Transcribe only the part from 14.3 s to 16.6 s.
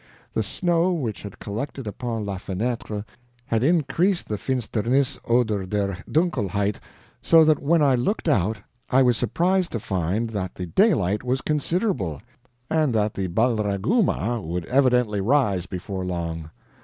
would evidently rise before long.